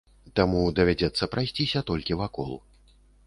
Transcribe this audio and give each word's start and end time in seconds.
Таму 0.37 0.61
давядзецца 0.77 1.29
прайсціся 1.35 1.85
толькі 1.91 2.19
вакол. 2.25 2.51